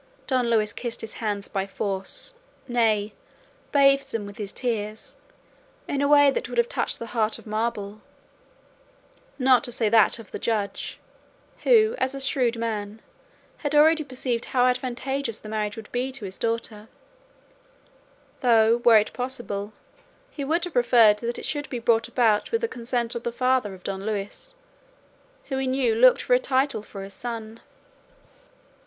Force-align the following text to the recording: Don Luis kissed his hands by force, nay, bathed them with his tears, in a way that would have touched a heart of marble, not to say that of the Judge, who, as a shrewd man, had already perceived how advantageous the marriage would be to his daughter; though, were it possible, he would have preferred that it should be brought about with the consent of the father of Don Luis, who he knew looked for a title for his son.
Don 0.25 0.49
Luis 0.49 0.73
kissed 0.73 1.01
his 1.01 1.13
hands 1.21 1.47
by 1.47 1.67
force, 1.67 2.33
nay, 2.67 3.13
bathed 3.71 4.11
them 4.11 4.25
with 4.25 4.37
his 4.39 4.51
tears, 4.51 5.15
in 5.87 6.01
a 6.01 6.07
way 6.07 6.31
that 6.31 6.49
would 6.49 6.57
have 6.57 6.67
touched 6.67 6.99
a 7.01 7.05
heart 7.05 7.37
of 7.37 7.45
marble, 7.45 8.01
not 9.37 9.63
to 9.63 9.71
say 9.71 9.89
that 9.89 10.17
of 10.17 10.31
the 10.31 10.39
Judge, 10.39 10.99
who, 11.65 11.93
as 11.99 12.15
a 12.15 12.19
shrewd 12.19 12.57
man, 12.57 12.99
had 13.57 13.75
already 13.75 14.03
perceived 14.03 14.45
how 14.45 14.65
advantageous 14.65 15.37
the 15.37 15.47
marriage 15.47 15.75
would 15.75 15.91
be 15.91 16.11
to 16.11 16.25
his 16.25 16.39
daughter; 16.39 16.87
though, 18.39 18.77
were 18.77 18.97
it 18.97 19.13
possible, 19.13 19.71
he 20.31 20.43
would 20.43 20.63
have 20.63 20.73
preferred 20.73 21.17
that 21.17 21.37
it 21.37 21.45
should 21.45 21.69
be 21.69 21.77
brought 21.77 22.07
about 22.07 22.51
with 22.51 22.61
the 22.61 22.67
consent 22.67 23.13
of 23.13 23.21
the 23.21 23.31
father 23.31 23.75
of 23.75 23.83
Don 23.83 24.03
Luis, 24.03 24.55
who 25.49 25.57
he 25.59 25.67
knew 25.67 25.93
looked 25.93 26.23
for 26.23 26.33
a 26.33 26.39
title 26.39 26.81
for 26.81 27.03
his 27.03 27.13
son. 27.13 27.59